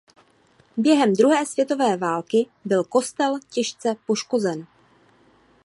Během 0.77 1.13
druhé 1.13 1.45
světové 1.45 1.97
války 1.97 2.45
byl 2.65 2.83
kostel 2.83 3.39
těžce 3.49 3.95
poškozen. 4.07 4.65